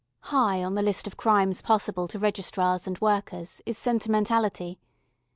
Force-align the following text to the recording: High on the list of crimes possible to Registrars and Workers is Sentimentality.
High 0.21 0.63
on 0.63 0.73
the 0.73 0.81
list 0.81 1.05
of 1.05 1.15
crimes 1.15 1.61
possible 1.61 2.07
to 2.07 2.17
Registrars 2.17 2.87
and 2.87 2.97
Workers 2.99 3.61
is 3.67 3.77
Sentimentality. 3.77 4.79